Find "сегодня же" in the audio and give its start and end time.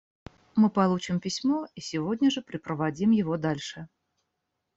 1.79-2.41